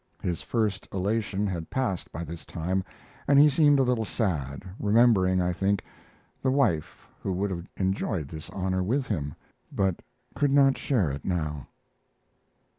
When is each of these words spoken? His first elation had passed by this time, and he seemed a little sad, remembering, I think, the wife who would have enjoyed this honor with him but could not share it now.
His 0.23 0.41
first 0.41 0.87
elation 0.91 1.45
had 1.45 1.69
passed 1.69 2.11
by 2.11 2.23
this 2.23 2.43
time, 2.43 2.83
and 3.27 3.37
he 3.37 3.47
seemed 3.47 3.77
a 3.77 3.83
little 3.83 4.03
sad, 4.03 4.63
remembering, 4.79 5.39
I 5.43 5.53
think, 5.53 5.83
the 6.41 6.49
wife 6.49 7.07
who 7.21 7.31
would 7.33 7.51
have 7.51 7.69
enjoyed 7.77 8.27
this 8.27 8.49
honor 8.49 8.81
with 8.81 9.05
him 9.05 9.35
but 9.71 9.97
could 10.33 10.49
not 10.49 10.75
share 10.75 11.11
it 11.11 11.23
now. 11.23 11.67